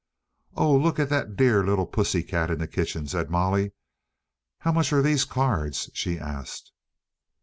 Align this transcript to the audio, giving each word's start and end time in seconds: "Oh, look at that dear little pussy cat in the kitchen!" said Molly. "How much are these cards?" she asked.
"Oh, 0.55 0.75
look 0.75 0.97
at 0.97 1.09
that 1.09 1.35
dear 1.35 1.63
little 1.63 1.85
pussy 1.85 2.23
cat 2.23 2.49
in 2.49 2.57
the 2.57 2.67
kitchen!" 2.67 3.05
said 3.05 3.29
Molly. 3.29 3.73
"How 4.57 4.71
much 4.71 4.91
are 4.91 5.03
these 5.03 5.25
cards?" 5.25 5.91
she 5.93 6.17
asked. 6.17 6.71